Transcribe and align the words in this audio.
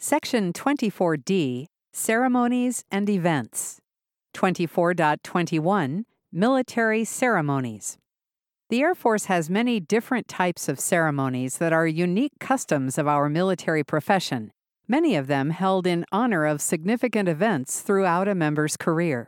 Section 0.00 0.52
24D 0.52 1.66
Ceremonies 1.92 2.84
and 2.88 3.10
Events. 3.10 3.80
24.21 4.32 6.04
Military 6.32 7.04
Ceremonies. 7.04 7.98
The 8.70 8.80
Air 8.80 8.94
Force 8.94 9.24
has 9.24 9.50
many 9.50 9.80
different 9.80 10.28
types 10.28 10.68
of 10.68 10.78
ceremonies 10.78 11.58
that 11.58 11.72
are 11.72 11.84
unique 11.84 12.38
customs 12.38 12.96
of 12.96 13.08
our 13.08 13.28
military 13.28 13.82
profession, 13.82 14.52
many 14.86 15.16
of 15.16 15.26
them 15.26 15.50
held 15.50 15.84
in 15.84 16.04
honor 16.12 16.46
of 16.46 16.62
significant 16.62 17.28
events 17.28 17.80
throughout 17.80 18.28
a 18.28 18.36
member's 18.36 18.76
career. 18.76 19.26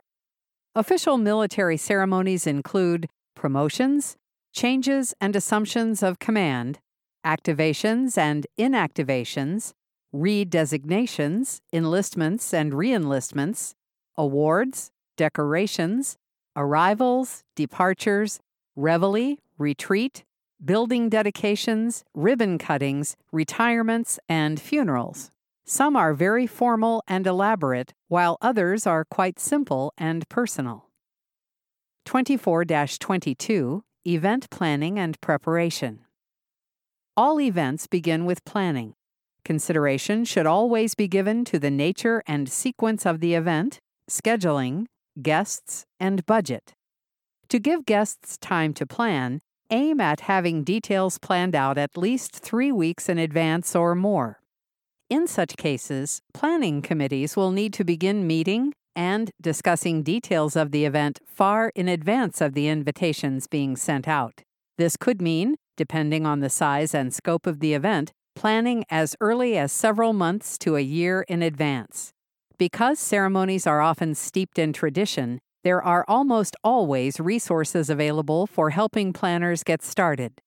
Official 0.77 1.19
military 1.19 1.79
ceremonies 1.79 2.47
include 2.47 3.09
promotions, 3.35 4.15
changes 4.53 5.15
and 5.21 5.35
assumptions 5.35 6.01
of 6.01 6.21
command, 6.21 6.79
activations 7.27 8.17
and 8.17 8.47
inactivations, 8.57 9.73
redesignations, 10.15 11.61
enlistments 11.73 12.53
and 12.53 12.73
reenlistments, 12.73 13.75
awards, 14.17 14.91
decorations, 15.17 16.17
arrivals, 16.57 17.45
departures, 17.55 18.41
reveille, 18.77 19.37
retreat, 19.59 20.25
building 20.65 21.09
dedications, 21.09 22.05
ribbon 22.15 22.59
cuttings, 22.59 23.17
retirements, 23.33 24.19
and 24.29 24.61
funerals. 24.61 25.31
Some 25.65 25.97
are 25.97 26.15
very 26.15 26.47
formal 26.47 27.03
and 27.07 27.27
elaborate, 27.27 27.95
while 28.09 28.37
others 28.43 28.87
are 28.87 29.05
quite 29.05 29.39
simple 29.39 29.93
and 29.97 30.29
personal. 30.29 30.87
24 32.05 32.65
22 32.65 33.85
Event 34.05 34.51
Planning 34.51 34.99
and 34.99 35.21
Preparation. 35.21 36.01
All 37.17 37.41
events 37.41 37.87
begin 37.87 38.25
with 38.25 38.45
planning. 38.45 38.95
Consideration 39.45 40.25
should 40.25 40.47
always 40.47 40.95
be 40.95 41.09
given 41.09 41.45
to 41.47 41.59
the 41.59 41.71
nature 41.71 42.23
and 42.27 42.49
sequence 42.49 43.07
of 43.07 43.21
the 43.21 43.35
event, 43.35 43.79
scheduling, 44.11 44.87
guests, 45.21 45.85
and 45.99 46.25
budget. 46.27 46.75
To 47.49 47.59
give 47.59 47.87
guests 47.87 48.39
time 48.39 48.75
to 48.75 48.87
plan, 48.87 49.41
aim 49.71 50.01
at 50.01 50.21
having 50.21 50.65
details 50.65 51.19
planned 51.19 51.55
out 51.55 51.79
at 51.79 51.97
least 51.97 52.37
three 52.37 52.73
weeks 52.73 53.09
in 53.09 53.19
advance 53.19 53.75
or 53.75 53.95
more. 53.95 54.41
In 55.09 55.27
such 55.27 55.57
cases, 55.57 56.21
planning 56.33 56.83
committees 56.83 57.37
will 57.37 57.51
need 57.51 57.73
to 57.75 57.85
begin 57.85 58.27
meeting 58.27 58.73
and 58.95 59.31
discussing 59.41 60.03
details 60.03 60.57
of 60.57 60.71
the 60.71 60.85
event 60.85 61.19
far 61.27 61.73
in 61.75 61.89
advance 61.89 62.41
of 62.41 62.55
the 62.55 62.69
invitations 62.69 63.47
being 63.47 63.77
sent 63.77 64.07
out. 64.07 64.43
This 64.79 64.97
could 64.97 65.21
mean, 65.21 65.57
depending 65.77 66.27
on 66.27 66.41
the 66.41 66.51
size 66.51 66.95
and 66.95 67.13
scope 67.13 67.47
of 67.47 67.61
the 67.61 67.75
event, 67.75 68.13
planning 68.41 68.83
as 68.89 69.15
early 69.21 69.59
as 69.59 69.71
several 69.71 70.15
months 70.15 70.57
to 70.57 70.75
a 70.75 70.81
year 70.81 71.27
in 71.29 71.43
advance. 71.43 72.15
Because 72.57 72.99
ceremonies 72.99 73.67
are 73.67 73.83
often 73.83 74.15
steeped 74.15 74.59
in 74.59 74.73
tradition, 74.73 75.41
there 75.63 75.83
are 75.83 76.07
almost 76.09 76.57
always 76.65 77.21
resources 77.21 77.91
available 77.91 78.47
for 78.47 78.71
helping 78.71 79.13
planners 79.13 79.63
get 79.63 79.83
started. 79.83 80.41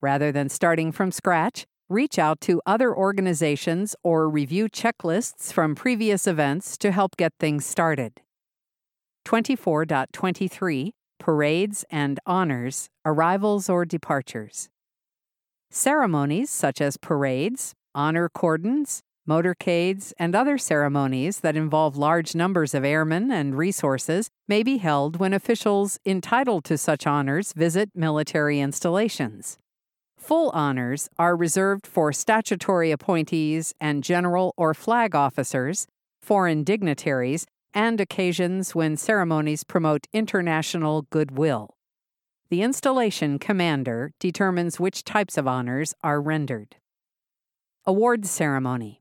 Rather 0.00 0.32
than 0.32 0.48
starting 0.48 0.90
from 0.90 1.12
scratch, 1.12 1.64
reach 1.88 2.18
out 2.18 2.40
to 2.40 2.60
other 2.66 2.92
organizations 2.92 3.94
or 4.02 4.28
review 4.28 4.68
checklists 4.68 5.52
from 5.52 5.76
previous 5.76 6.26
events 6.26 6.76
to 6.76 6.90
help 6.90 7.16
get 7.16 7.32
things 7.38 7.64
started. 7.64 8.20
24.23 9.24 10.90
Parades 11.20 11.84
and 11.88 12.18
Honors, 12.26 12.88
Arrivals 13.06 13.70
or 13.70 13.84
Departures. 13.84 14.71
Ceremonies 15.74 16.50
such 16.50 16.82
as 16.82 16.98
parades, 16.98 17.72
honor 17.94 18.28
cordons, 18.28 19.00
motorcades, 19.26 20.12
and 20.18 20.34
other 20.34 20.58
ceremonies 20.58 21.40
that 21.40 21.56
involve 21.56 21.96
large 21.96 22.34
numbers 22.34 22.74
of 22.74 22.84
airmen 22.84 23.32
and 23.32 23.56
resources 23.56 24.28
may 24.46 24.62
be 24.62 24.76
held 24.76 25.16
when 25.16 25.32
officials 25.32 25.98
entitled 26.04 26.64
to 26.64 26.76
such 26.76 27.06
honors 27.06 27.54
visit 27.54 27.88
military 27.94 28.60
installations. 28.60 29.56
Full 30.18 30.50
honors 30.50 31.08
are 31.18 31.34
reserved 31.34 31.86
for 31.86 32.12
statutory 32.12 32.90
appointees 32.90 33.72
and 33.80 34.04
general 34.04 34.52
or 34.58 34.74
flag 34.74 35.14
officers, 35.14 35.86
foreign 36.20 36.64
dignitaries, 36.64 37.46
and 37.72 37.98
occasions 37.98 38.74
when 38.74 38.98
ceremonies 38.98 39.64
promote 39.64 40.06
international 40.12 41.06
goodwill. 41.08 41.70
The 42.52 42.60
installation 42.60 43.38
commander 43.38 44.12
determines 44.20 44.78
which 44.78 45.04
types 45.04 45.38
of 45.38 45.48
honors 45.48 45.94
are 46.04 46.20
rendered. 46.20 46.76
Award 47.86 48.26
Ceremony 48.26 49.00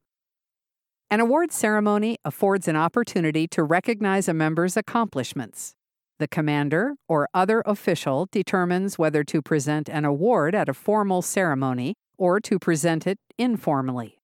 An 1.10 1.20
award 1.20 1.52
ceremony 1.52 2.16
affords 2.24 2.70
an 2.70 2.78
opportunity 2.78 3.50
to 3.50 3.66
recognize 3.66 4.30
a 4.30 4.34
member's 4.34 4.78
accomplishments. 4.78 5.76
The 6.18 6.30
commander 6.30 6.94
or 7.10 7.28
other 7.34 7.62
official 7.66 8.30
determines 8.32 8.98
whether 8.98 9.22
to 9.26 9.42
present 9.42 9.90
an 9.90 10.06
award 10.06 10.56
at 10.56 10.70
a 10.70 10.74
formal 10.74 11.22
ceremony 11.22 11.96
or 12.18 12.40
to 12.40 12.58
present 12.58 13.06
it 13.06 13.20
informally. 13.38 14.22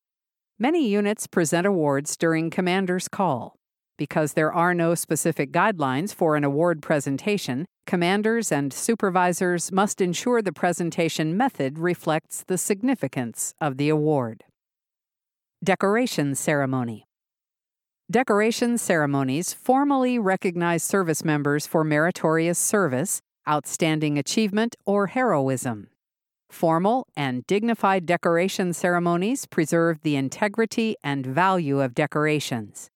Many 0.58 0.88
units 0.88 1.28
present 1.28 1.68
awards 1.68 2.16
during 2.16 2.50
commander's 2.50 3.10
call. 3.10 3.58
Because 3.98 4.34
there 4.34 4.54
are 4.54 4.74
no 4.74 4.94
specific 4.94 5.52
guidelines 5.52 6.14
for 6.14 6.36
an 6.36 6.44
award 6.44 6.82
presentation, 6.82 7.66
commanders 7.88 8.52
and 8.52 8.72
supervisors 8.72 9.72
must 9.72 10.02
ensure 10.02 10.42
the 10.42 10.52
presentation 10.52 11.36
method 11.36 11.80
reflects 11.80 12.44
the 12.48 12.58
significance 12.58 13.54
of 13.60 13.78
the 13.78 13.90
award. 13.90 14.44
Decoration 15.64 16.36
Ceremony 16.36 17.08
Decoration 18.10 18.78
ceremonies 18.78 19.52
formally 19.54 20.20
recognize 20.20 20.84
service 20.84 21.26
members 21.26 21.66
for 21.66 21.84
meritorious 21.84 22.60
service, 22.60 23.20
outstanding 23.50 24.18
achievement, 24.18 24.76
or 24.86 25.08
heroism. 25.08 25.90
Formal 26.50 27.08
and 27.18 27.46
dignified 27.48 28.06
decoration 28.06 28.72
ceremonies 28.72 29.46
preserve 29.46 30.02
the 30.04 30.16
integrity 30.16 30.96
and 31.04 31.26
value 31.26 31.82
of 31.82 31.94
decorations. 31.94 32.90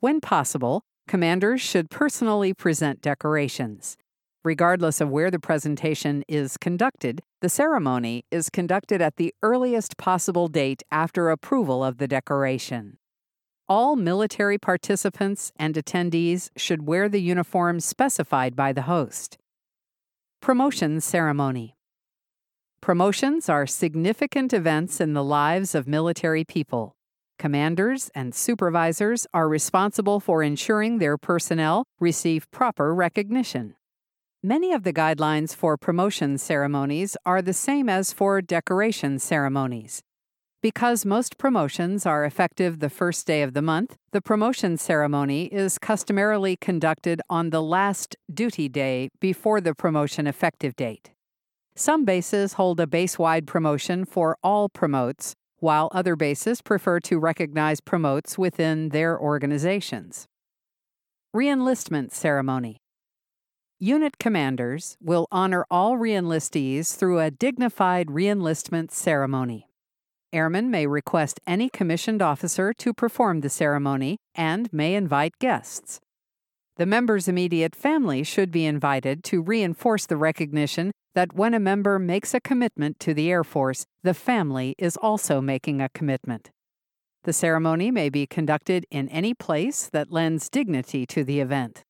When 0.00 0.22
possible, 0.22 0.82
commanders 1.06 1.60
should 1.60 1.90
personally 1.90 2.54
present 2.54 3.02
decorations. 3.02 3.98
Regardless 4.42 5.02
of 5.02 5.10
where 5.10 5.30
the 5.30 5.38
presentation 5.38 6.24
is 6.26 6.56
conducted, 6.56 7.20
the 7.42 7.50
ceremony 7.50 8.24
is 8.30 8.48
conducted 8.48 9.02
at 9.02 9.16
the 9.16 9.34
earliest 9.42 9.98
possible 9.98 10.48
date 10.48 10.82
after 10.90 11.28
approval 11.28 11.84
of 11.84 11.98
the 11.98 12.08
decoration. 12.08 12.96
All 13.68 13.94
military 13.94 14.56
participants 14.56 15.52
and 15.56 15.74
attendees 15.74 16.48
should 16.56 16.86
wear 16.86 17.06
the 17.06 17.20
uniform 17.20 17.78
specified 17.78 18.56
by 18.56 18.72
the 18.72 18.82
host. 18.82 19.36
Promotion 20.40 21.02
Ceremony 21.02 21.76
Promotions 22.80 23.50
are 23.50 23.66
significant 23.66 24.54
events 24.54 24.98
in 24.98 25.12
the 25.12 25.22
lives 25.22 25.74
of 25.74 25.86
military 25.86 26.44
people. 26.44 26.96
Commanders 27.40 28.10
and 28.14 28.34
supervisors 28.34 29.26
are 29.32 29.48
responsible 29.48 30.20
for 30.20 30.42
ensuring 30.42 30.98
their 30.98 31.16
personnel 31.16 31.86
receive 31.98 32.50
proper 32.50 32.94
recognition. 32.94 33.76
Many 34.42 34.74
of 34.74 34.82
the 34.82 34.92
guidelines 34.92 35.54
for 35.54 35.78
promotion 35.78 36.36
ceremonies 36.36 37.16
are 37.24 37.40
the 37.40 37.54
same 37.54 37.88
as 37.88 38.12
for 38.12 38.42
decoration 38.42 39.18
ceremonies. 39.18 40.02
Because 40.60 41.06
most 41.06 41.38
promotions 41.38 42.04
are 42.04 42.26
effective 42.26 42.78
the 42.78 42.90
first 42.90 43.26
day 43.26 43.40
of 43.40 43.54
the 43.54 43.62
month, 43.62 43.96
the 44.12 44.20
promotion 44.20 44.76
ceremony 44.76 45.46
is 45.46 45.78
customarily 45.78 46.56
conducted 46.56 47.22
on 47.30 47.48
the 47.48 47.62
last 47.62 48.16
duty 48.30 48.68
day 48.68 49.08
before 49.18 49.62
the 49.62 49.74
promotion 49.74 50.26
effective 50.26 50.76
date. 50.76 51.12
Some 51.74 52.04
bases 52.04 52.52
hold 52.54 52.78
a 52.80 52.86
base 52.86 53.18
wide 53.18 53.46
promotion 53.46 54.04
for 54.04 54.36
all 54.42 54.68
promotes, 54.68 55.34
while 55.60 55.88
other 55.92 56.16
bases 56.16 56.60
prefer 56.60 57.00
to 57.00 57.18
recognize 57.18 57.80
promotes 57.80 58.36
within 58.36 58.88
their 58.88 59.18
organizations. 59.18 60.26
Reenlistment 61.34 62.12
Ceremony 62.12 62.78
Unit 63.78 64.18
commanders 64.18 64.96
will 65.00 65.26
honor 65.32 65.64
all 65.70 65.96
reenlistees 65.96 66.96
through 66.96 67.18
a 67.18 67.30
dignified 67.30 68.08
reenlistment 68.08 68.90
ceremony. 68.90 69.68
Airmen 70.32 70.70
may 70.70 70.86
request 70.86 71.40
any 71.46 71.68
commissioned 71.68 72.20
officer 72.20 72.72
to 72.74 72.92
perform 72.92 73.40
the 73.40 73.48
ceremony 73.48 74.18
and 74.34 74.70
may 74.72 74.94
invite 74.94 75.38
guests. 75.40 75.98
The 76.76 76.86
member's 76.86 77.26
immediate 77.26 77.74
family 77.74 78.22
should 78.22 78.50
be 78.50 78.64
invited 78.64 79.24
to 79.24 79.42
reinforce 79.42 80.06
the 80.06 80.16
recognition 80.16 80.92
that 81.14 81.34
when 81.34 81.54
a 81.54 81.60
member 81.60 81.98
makes 81.98 82.34
a 82.34 82.40
commitment 82.40 83.00
to 83.00 83.14
the 83.14 83.30
Air 83.30 83.44
Force, 83.44 83.86
the 84.02 84.14
family 84.14 84.74
is 84.78 84.96
also 84.96 85.40
making 85.40 85.80
a 85.80 85.88
commitment. 85.88 86.50
The 87.24 87.32
ceremony 87.32 87.90
may 87.90 88.08
be 88.08 88.26
conducted 88.26 88.86
in 88.90 89.08
any 89.08 89.34
place 89.34 89.88
that 89.92 90.10
lends 90.10 90.48
dignity 90.48 91.04
to 91.06 91.22
the 91.22 91.40
event. 91.40 91.84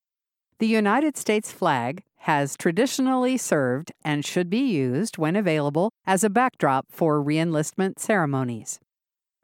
The 0.59 0.67
United 0.67 1.17
States 1.17 1.53
flag 1.53 2.03
has 2.25 2.57
traditionally 2.57 3.37
served 3.37 3.93
and 4.05 4.25
should 4.25 4.51
be 4.51 4.59
used 4.59 5.17
when 5.17 5.37
available 5.37 5.91
as 6.07 6.23
a 6.23 6.31
backdrop 6.31 6.87
for 6.91 7.23
reenlistment 7.23 7.99
ceremonies. 7.99 8.79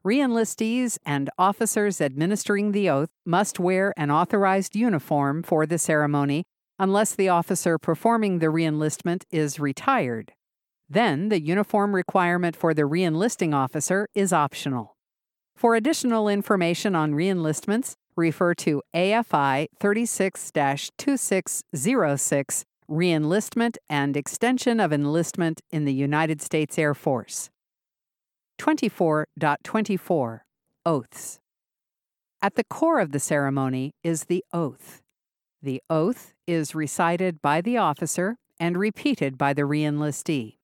Reenlistees 0.05 0.99
and 1.07 1.31
officers 1.39 2.01
administering 2.01 2.73
the 2.73 2.91
oath 2.91 3.09
must 3.25 3.59
wear 3.59 3.93
an 3.97 4.11
authorized 4.11 4.77
uniform 4.77 5.43
for 5.43 5.67
the 5.67 5.79
ceremony 5.79 6.45
unless 6.79 7.15
the 7.15 7.29
officer 7.29 7.79
performing 7.79 8.39
the 8.39 8.47
reenlistment 8.47 9.25
is 9.31 9.61
retired. 9.61 10.33
Then 10.89 11.31
the 11.31 11.41
uniform 11.41 11.95
requirement 11.95 12.57
for 12.57 12.75
the 12.75 12.83
reenlisting 12.83 13.55
officer 13.55 14.09
is 14.15 14.33
optional. 14.33 14.97
For 15.57 15.75
additional 15.75 16.29
information 16.29 16.95
on 16.95 17.15
reenlistments, 17.15 17.95
refer 18.15 18.55
to 18.55 18.83
AFI 18.95 19.67
36 19.81 20.53
2606 20.53 22.65
Reenlistment 22.89 23.77
and 23.91 24.17
Extension 24.17 24.79
of 24.79 24.93
Enlistment 24.93 25.61
in 25.73 25.87
the 25.87 25.93
United 25.93 26.41
States 26.41 26.79
Air 26.79 26.95
Force. 26.95 27.51
24.24 28.61 30.41
Oaths. 30.85 31.41
At 32.41 32.55
the 32.55 32.65
core 32.65 33.01
of 33.01 33.11
the 33.11 33.19
ceremony 33.19 33.93
is 34.05 34.25
the 34.25 34.45
oath. 34.53 35.03
The 35.61 35.83
oath 35.91 36.36
is 36.47 36.75
recited 36.75 37.43
by 37.43 37.61
the 37.61 37.77
officer 37.77 38.37
and 38.59 38.77
repeated 38.77 39.37
by 39.37 39.53
the 39.53 39.63
reenlistee. 39.63 40.57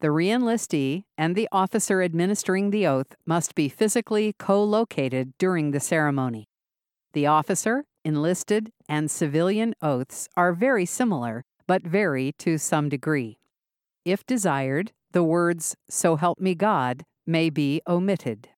The 0.00 0.08
reenlistee 0.08 1.04
and 1.18 1.36
the 1.36 1.48
officer 1.52 2.02
administering 2.02 2.70
the 2.70 2.86
oath 2.86 3.14
must 3.26 3.54
be 3.54 3.68
physically 3.68 4.34
co 4.38 4.64
located 4.64 5.34
during 5.38 5.70
the 5.70 5.80
ceremony. 5.80 6.48
The 7.12 7.26
officer, 7.26 7.84
enlisted, 8.04 8.72
and 8.88 9.10
civilian 9.10 9.74
oaths 9.82 10.28
are 10.36 10.52
very 10.52 10.86
similar, 10.86 11.44
but 11.66 11.82
vary 11.82 12.32
to 12.38 12.56
some 12.56 12.88
degree. 12.88 13.38
If 14.04 14.24
desired, 14.26 14.92
the 15.12 15.22
words, 15.22 15.76
So 15.88 16.16
help 16.16 16.40
me 16.40 16.54
God, 16.54 17.04
may 17.26 17.50
be 17.50 17.82
omitted. 17.86 18.48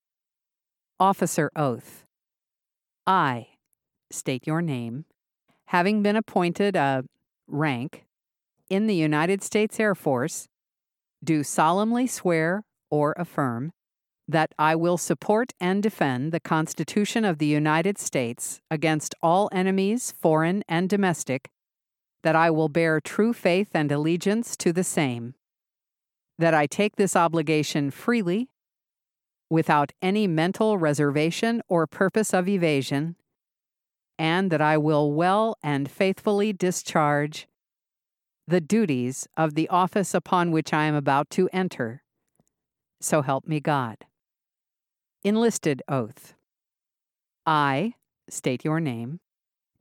Officer 1.00 1.50
Oath 1.56 2.04
I 3.06 3.48
state 4.12 4.46
your 4.46 4.62
name, 4.62 5.06
having 5.72 6.02
been 6.02 6.16
appointed 6.16 6.76
a 6.76 7.02
rank 7.46 8.04
in 8.68 8.86
the 8.86 8.94
United 8.94 9.42
States 9.42 9.80
Air 9.80 9.94
Force, 9.94 10.46
do 11.24 11.42
solemnly 11.42 12.06
swear 12.06 12.64
or 12.90 13.14
affirm 13.16 13.72
that 14.28 14.52
I 14.58 14.76
will 14.76 14.98
support 14.98 15.54
and 15.58 15.82
defend 15.82 16.30
the 16.30 16.40
Constitution 16.40 17.24
of 17.24 17.38
the 17.38 17.46
United 17.46 17.96
States 17.96 18.60
against 18.70 19.14
all 19.22 19.48
enemies, 19.50 20.12
foreign 20.20 20.62
and 20.68 20.90
domestic, 20.90 21.48
that 22.22 22.36
I 22.36 22.50
will 22.50 22.68
bear 22.68 23.00
true 23.00 23.32
faith 23.32 23.70
and 23.72 23.90
allegiance 23.90 24.58
to 24.58 24.74
the 24.74 24.84
same, 24.84 25.34
that 26.38 26.52
I 26.52 26.66
take 26.66 26.96
this 26.96 27.16
obligation 27.16 27.90
freely, 27.90 28.50
without 29.48 29.92
any 30.02 30.26
mental 30.26 30.76
reservation 30.76 31.62
or 31.66 31.86
purpose 31.86 32.34
of 32.34 32.46
evasion, 32.46 33.16
and 34.18 34.50
that 34.50 34.60
I 34.60 34.76
will 34.78 35.12
well 35.12 35.56
and 35.62 35.90
faithfully 35.90 36.52
discharge 36.52 37.46
the 38.46 38.60
duties 38.60 39.26
of 39.36 39.54
the 39.54 39.68
office 39.68 40.14
upon 40.14 40.50
which 40.50 40.72
I 40.72 40.84
am 40.84 40.94
about 40.94 41.30
to 41.30 41.48
enter. 41.52 42.02
So 43.00 43.22
help 43.22 43.46
me 43.46 43.60
God. 43.60 43.98
Enlisted 45.24 45.82
Oath. 45.88 46.34
I, 47.46 47.94
state 48.28 48.64
your 48.64 48.80
name, 48.80 49.20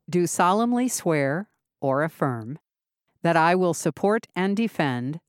do 0.10 0.28
solemnly 0.28 0.88
swear 0.88 1.50
or 1.80 2.04
affirm 2.04 2.60
that 3.24 3.38
I 3.38 3.56
will 3.56 3.74
support 3.74 4.28
and 4.36 4.58
defend 4.58 5.20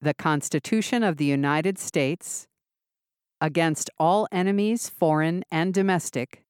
the 0.00 0.14
Constitution 0.14 1.02
of 1.02 1.16
the 1.16 1.24
United 1.24 1.78
States 1.78 2.48
against 3.40 3.90
all 3.98 4.28
enemies, 4.30 4.88
foreign 4.88 5.44
and 5.50 5.74
domestic, 5.74 6.41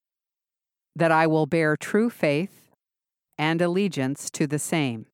that 0.95 1.13
I 1.13 1.27
will 1.27 1.47
bear 1.47 1.77
true 1.77 2.11
faith 2.11 2.71
and 3.39 3.61
allegiance 3.61 4.31
to 4.31 4.47
the 4.47 4.59
same, 4.59 5.07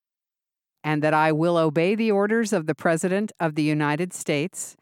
and 0.83 1.03
that 1.03 1.15
I 1.15 1.33
will 1.33 1.57
obey 1.57 1.95
the 1.95 2.11
orders 2.11 2.53
of 2.53 2.67
the 2.67 2.75
President 2.75 3.33
of 3.39 3.55
the 3.55 3.63
United 3.63 4.13
States 4.13 4.77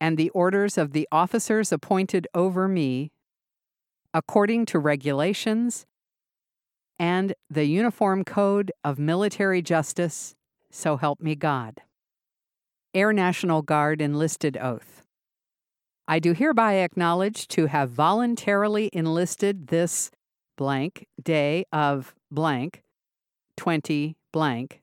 and 0.00 0.16
the 0.16 0.30
orders 0.30 0.78
of 0.78 0.92
the 0.92 1.08
officers 1.10 1.72
appointed 1.72 2.28
over 2.34 2.68
me 2.68 3.10
according 4.14 4.64
to 4.66 4.78
regulations 4.78 5.86
and 6.98 7.34
the 7.50 7.64
Uniform 7.64 8.24
Code 8.24 8.72
of 8.82 8.98
Military 8.98 9.62
Justice, 9.62 10.34
so 10.70 10.96
help 10.96 11.20
me 11.20 11.34
God. 11.34 11.82
Air 12.94 13.12
National 13.12 13.62
Guard 13.62 14.00
Enlisted 14.00 14.56
Oath. 14.56 14.97
I 16.10 16.20
do 16.20 16.32
hereby 16.32 16.76
acknowledge 16.76 17.48
to 17.48 17.66
have 17.66 17.90
voluntarily 17.90 18.88
enlisted 18.94 19.66
this 19.66 20.10
blank 20.56 21.06
day 21.22 21.66
of 21.70 22.14
blank 22.30 22.82
20 23.58 24.16
blank 24.32 24.80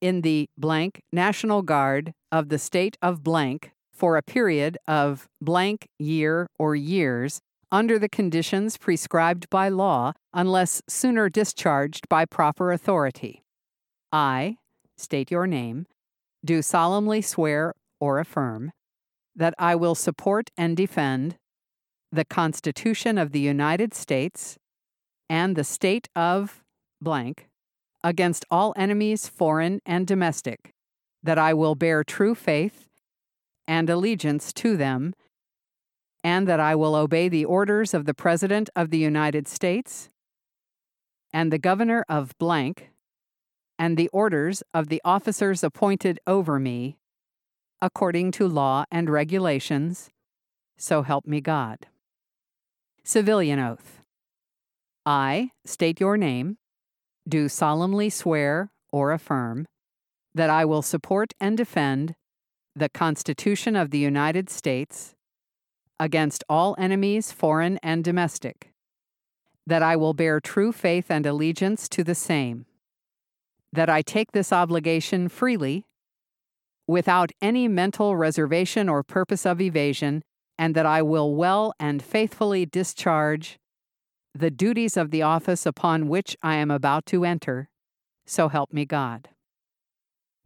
in 0.00 0.22
the 0.22 0.48
blank 0.56 1.02
National 1.12 1.60
Guard 1.60 2.14
of 2.32 2.48
the 2.48 2.58
state 2.58 2.96
of 3.02 3.22
blank 3.22 3.72
for 3.92 4.16
a 4.16 4.22
period 4.22 4.78
of 4.88 5.28
blank 5.42 5.88
year 5.98 6.48
or 6.58 6.74
years 6.74 7.42
under 7.70 7.98
the 7.98 8.08
conditions 8.08 8.78
prescribed 8.78 9.50
by 9.50 9.68
law 9.68 10.12
unless 10.32 10.80
sooner 10.88 11.28
discharged 11.28 12.08
by 12.08 12.24
proper 12.24 12.72
authority. 12.72 13.42
I, 14.10 14.56
state 14.96 15.30
your 15.30 15.46
name, 15.46 15.86
do 16.42 16.62
solemnly 16.62 17.20
swear 17.20 17.74
or 18.00 18.20
affirm 18.20 18.72
that 19.36 19.54
I 19.58 19.76
will 19.76 19.94
support 19.94 20.50
and 20.56 20.76
defend 20.76 21.36
the 22.10 22.24
Constitution 22.24 23.18
of 23.18 23.32
the 23.32 23.40
United 23.40 23.92
States 23.92 24.56
and 25.28 25.54
the 25.54 25.64
state 25.64 26.08
of 26.16 26.64
blank 27.00 27.48
against 28.02 28.44
all 28.50 28.72
enemies, 28.76 29.28
foreign 29.28 29.80
and 29.84 30.06
domestic, 30.06 30.72
that 31.22 31.38
I 31.38 31.52
will 31.52 31.74
bear 31.74 32.02
true 32.02 32.34
faith 32.34 32.88
and 33.68 33.90
allegiance 33.90 34.52
to 34.54 34.76
them, 34.76 35.14
and 36.22 36.46
that 36.48 36.60
I 36.60 36.74
will 36.74 36.94
obey 36.94 37.28
the 37.28 37.44
orders 37.44 37.92
of 37.92 38.04
the 38.06 38.14
President 38.14 38.70
of 38.74 38.90
the 38.90 38.98
United 38.98 39.46
States 39.48 40.08
and 41.32 41.52
the 41.52 41.58
Governor 41.58 42.04
of 42.08 42.36
blank, 42.38 42.90
and 43.78 43.96
the 43.96 44.08
orders 44.08 44.62
of 44.72 44.88
the 44.88 45.02
officers 45.04 45.62
appointed 45.62 46.18
over 46.26 46.58
me, 46.58 46.96
according 47.86 48.32
to 48.32 48.48
law 48.48 48.84
and 48.90 49.08
regulations, 49.08 50.10
so 50.76 51.02
help 51.02 51.24
me 51.24 51.40
God. 51.40 51.86
Civilian 53.04 53.60
Oath 53.60 54.00
I 55.06 55.52
state 55.64 56.00
your 56.00 56.16
name, 56.16 56.58
do 57.28 57.48
solemnly 57.48 58.10
swear 58.10 58.72
or 58.90 59.12
affirm 59.12 59.68
that 60.34 60.50
I 60.50 60.64
will 60.64 60.82
support 60.82 61.32
and 61.38 61.56
defend 61.56 62.16
the 62.74 62.88
Constitution 62.88 63.76
of 63.76 63.92
the 63.92 63.98
United 63.98 64.50
States 64.50 65.14
against 66.00 66.42
all 66.48 66.74
enemies, 66.78 67.30
foreign 67.30 67.78
and 67.84 68.02
domestic, 68.02 68.72
that 69.64 69.82
I 69.84 69.94
will 69.94 70.12
bear 70.12 70.40
true 70.40 70.72
faith 70.72 71.08
and 71.08 71.24
allegiance 71.24 71.88
to 71.90 72.02
the 72.02 72.16
same, 72.16 72.66
that 73.72 73.88
I 73.88 74.02
take 74.02 74.32
this 74.32 74.52
obligation 74.52 75.28
freely, 75.28 75.86
without 76.86 77.32
any 77.40 77.68
mental 77.68 78.16
reservation 78.16 78.88
or 78.88 79.02
purpose 79.02 79.44
of 79.44 79.60
evasion, 79.60 80.22
and 80.58 80.74
that 80.74 80.86
I 80.86 81.02
will 81.02 81.34
well 81.34 81.72
and 81.78 82.02
faithfully 82.02 82.66
discharge 82.66 83.58
the 84.34 84.50
duties 84.50 84.96
of 84.96 85.10
the 85.10 85.22
office 85.22 85.66
upon 85.66 86.08
which 86.08 86.36
I 86.42 86.56
am 86.56 86.70
about 86.70 87.06
to 87.06 87.24
enter. 87.24 87.68
So 88.26 88.48
help 88.48 88.72
me 88.72 88.84
God. 88.84 89.28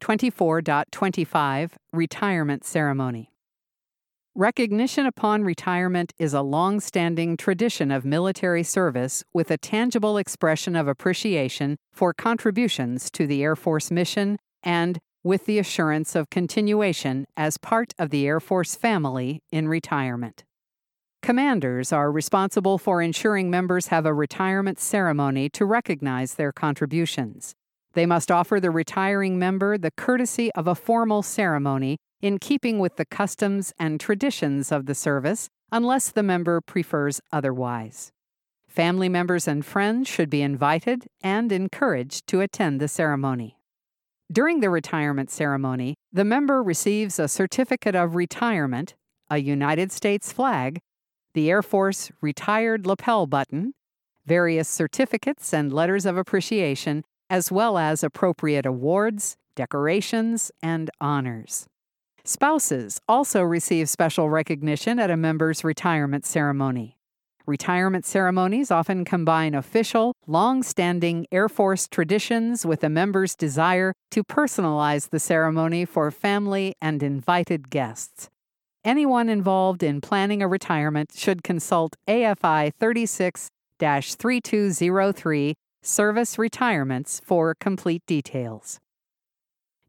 24.25 0.00 1.72
Retirement 1.92 2.64
Ceremony. 2.64 3.30
Recognition 4.36 5.06
upon 5.06 5.42
retirement 5.42 6.12
is 6.18 6.32
a 6.32 6.40
long 6.40 6.78
standing 6.78 7.36
tradition 7.36 7.90
of 7.90 8.04
military 8.04 8.62
service 8.62 9.24
with 9.34 9.50
a 9.50 9.58
tangible 9.58 10.16
expression 10.16 10.76
of 10.76 10.86
appreciation 10.86 11.76
for 11.92 12.14
contributions 12.14 13.10
to 13.10 13.26
the 13.26 13.42
Air 13.42 13.56
Force 13.56 13.90
mission 13.90 14.38
and 14.62 15.00
with 15.22 15.46
the 15.46 15.58
assurance 15.58 16.14
of 16.14 16.30
continuation 16.30 17.26
as 17.36 17.58
part 17.58 17.92
of 17.98 18.10
the 18.10 18.26
Air 18.26 18.40
Force 18.40 18.74
family 18.74 19.42
in 19.52 19.68
retirement. 19.68 20.44
Commanders 21.22 21.92
are 21.92 22.10
responsible 22.10 22.78
for 22.78 23.02
ensuring 23.02 23.50
members 23.50 23.88
have 23.88 24.06
a 24.06 24.14
retirement 24.14 24.80
ceremony 24.80 25.50
to 25.50 25.66
recognize 25.66 26.34
their 26.34 26.52
contributions. 26.52 27.54
They 27.92 28.06
must 28.06 28.30
offer 28.30 28.58
the 28.58 28.70
retiring 28.70 29.38
member 29.38 29.76
the 29.76 29.90
courtesy 29.90 30.50
of 30.52 30.66
a 30.66 30.74
formal 30.74 31.22
ceremony 31.22 31.98
in 32.22 32.38
keeping 32.38 32.78
with 32.78 32.96
the 32.96 33.04
customs 33.04 33.72
and 33.78 34.00
traditions 34.00 34.72
of 34.72 34.86
the 34.86 34.94
service, 34.94 35.48
unless 35.70 36.10
the 36.10 36.22
member 36.22 36.60
prefers 36.60 37.20
otherwise. 37.32 38.12
Family 38.66 39.08
members 39.08 39.48
and 39.48 39.66
friends 39.66 40.08
should 40.08 40.30
be 40.30 40.42
invited 40.42 41.08
and 41.22 41.50
encouraged 41.52 42.26
to 42.28 42.40
attend 42.40 42.80
the 42.80 42.88
ceremony. 42.88 43.59
During 44.32 44.60
the 44.60 44.70
retirement 44.70 45.28
ceremony, 45.28 45.96
the 46.12 46.24
member 46.24 46.62
receives 46.62 47.18
a 47.18 47.26
certificate 47.26 47.96
of 47.96 48.14
retirement, 48.14 48.94
a 49.28 49.38
United 49.38 49.90
States 49.90 50.32
flag, 50.32 50.78
the 51.34 51.50
Air 51.50 51.62
Force 51.62 52.12
retired 52.20 52.86
lapel 52.86 53.26
button, 53.26 53.74
various 54.26 54.68
certificates 54.68 55.52
and 55.52 55.72
letters 55.72 56.06
of 56.06 56.16
appreciation, 56.16 57.02
as 57.28 57.50
well 57.50 57.76
as 57.76 58.04
appropriate 58.04 58.66
awards, 58.66 59.36
decorations, 59.56 60.52
and 60.62 60.90
honors. 61.00 61.66
Spouses 62.22 63.00
also 63.08 63.42
receive 63.42 63.88
special 63.88 64.30
recognition 64.30 65.00
at 65.00 65.10
a 65.10 65.16
member's 65.16 65.64
retirement 65.64 66.24
ceremony. 66.24 66.99
Retirement 67.50 68.06
ceremonies 68.06 68.70
often 68.70 69.04
combine 69.04 69.56
official, 69.56 70.14
long 70.28 70.62
standing 70.62 71.26
Air 71.32 71.48
Force 71.48 71.88
traditions 71.88 72.64
with 72.64 72.84
a 72.84 72.88
member's 72.88 73.34
desire 73.34 73.92
to 74.12 74.22
personalize 74.22 75.10
the 75.10 75.18
ceremony 75.18 75.84
for 75.84 76.12
family 76.12 76.76
and 76.80 77.02
invited 77.02 77.68
guests. 77.68 78.28
Anyone 78.84 79.28
involved 79.28 79.82
in 79.82 80.00
planning 80.00 80.42
a 80.42 80.46
retirement 80.46 81.10
should 81.16 81.42
consult 81.42 81.96
AFI 82.06 82.72
36 82.72 83.48
3203 83.80 85.54
Service 85.82 86.38
Retirements 86.38 87.20
for 87.24 87.56
complete 87.58 88.06
details. 88.06 88.78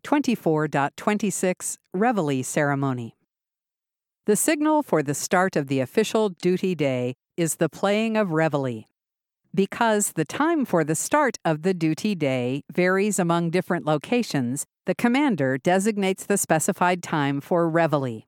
24.26 0.03 1.77
Reveille 1.93 2.43
Ceremony 2.43 3.15
The 4.25 4.35
signal 4.35 4.81
for 4.81 5.03
the 5.03 5.13
start 5.13 5.55
of 5.55 5.67
the 5.67 5.79
official 5.79 6.29
duty 6.29 6.73
day 6.73 7.13
is 7.41 7.55
the 7.55 7.67
playing 7.67 8.15
of 8.15 8.31
reveille. 8.31 8.83
Because 9.53 10.13
the 10.13 10.24
time 10.24 10.63
for 10.63 10.83
the 10.83 10.95
start 10.95 11.38
of 11.43 11.63
the 11.63 11.74
duty 11.74 12.15
day 12.15 12.62
varies 12.71 13.19
among 13.19 13.50
different 13.50 13.86
locations, 13.86 14.65
the 14.86 14.95
commander 14.95 15.57
designates 15.57 16.25
the 16.25 16.38
specified 16.38 17.01
time 17.03 17.41
for 17.41 17.67
reveille. 17.67 18.21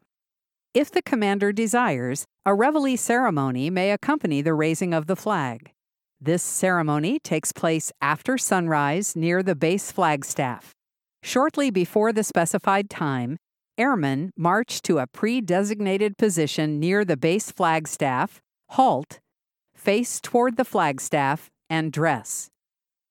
If 0.73 0.91
the 0.91 1.03
commander 1.03 1.53
desires, 1.53 2.25
a 2.45 2.55
reveille 2.55 2.97
ceremony 2.97 3.69
may 3.69 3.91
accompany 3.91 4.41
the 4.41 4.55
raising 4.55 4.93
of 4.93 5.05
the 5.05 5.15
flag. 5.15 5.71
This 6.19 6.41
ceremony 6.41 7.19
takes 7.19 7.51
place 7.51 7.91
after 8.01 8.37
sunrise 8.37 9.15
near 9.15 9.43
the 9.43 9.55
base 9.55 9.91
flagstaff. 9.91 10.73
Shortly 11.21 11.69
before 11.69 12.11
the 12.11 12.23
specified 12.23 12.89
time, 12.89 13.37
airmen 13.77 14.31
march 14.35 14.81
to 14.81 14.97
a 14.97 15.07
pre 15.07 15.39
designated 15.39 16.17
position 16.17 16.79
near 16.79 17.05
the 17.05 17.17
base 17.17 17.51
flagstaff 17.51 18.41
halt, 18.73 19.19
face 19.75 20.19
toward 20.21 20.57
the 20.57 20.65
flagstaff, 20.65 21.49
and 21.69 21.91
dress. 21.91 22.49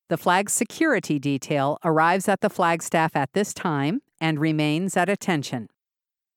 The 0.08 0.16
flag's 0.18 0.52
security 0.52 1.18
detail 1.18 1.78
arrives 1.84 2.28
at 2.28 2.40
the 2.40 2.50
flagstaff 2.50 3.16
at 3.16 3.32
this 3.32 3.54
time 3.54 4.02
and 4.20 4.38
remains 4.38 4.96
at 4.96 5.08
attention. 5.08 5.68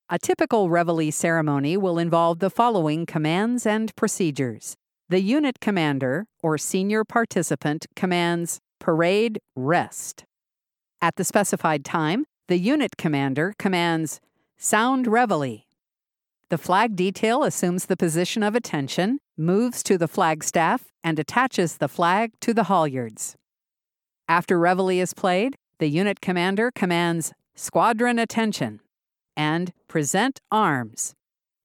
A 0.08 0.18
typical 0.18 0.70
reveille 0.70 1.12
ceremony 1.12 1.76
will 1.76 1.98
involve 1.98 2.38
the 2.38 2.50
following 2.50 3.06
commands 3.06 3.66
and 3.66 3.94
procedures. 3.96 4.76
The 5.08 5.20
unit 5.20 5.60
commander 5.60 6.26
or 6.42 6.56
senior 6.58 7.04
participant 7.04 7.86
commands 7.94 8.60
parade 8.78 9.40
rest. 9.54 10.24
At 11.02 11.16
the 11.16 11.24
specified 11.24 11.84
time, 11.84 12.24
the 12.48 12.58
unit 12.58 12.96
commander 12.96 13.52
commands 13.58 14.20
sound 14.56 15.06
reveille 15.06 15.65
the 16.48 16.58
flag 16.58 16.94
detail 16.94 17.42
assumes 17.42 17.86
the 17.86 17.96
position 17.96 18.42
of 18.42 18.54
attention, 18.54 19.18
moves 19.36 19.82
to 19.82 19.98
the 19.98 20.08
flagstaff, 20.08 20.84
and 21.02 21.18
attaches 21.18 21.78
the 21.78 21.88
flag 21.88 22.32
to 22.40 22.54
the 22.54 22.64
halyards. 22.64 23.34
After 24.28 24.58
reveille 24.58 25.00
is 25.00 25.12
played, 25.12 25.56
the 25.78 25.88
unit 25.88 26.20
commander 26.20 26.70
commands 26.70 27.32
squadron 27.54 28.18
attention 28.18 28.80
and 29.36 29.72
present 29.88 30.40
arms, 30.50 31.14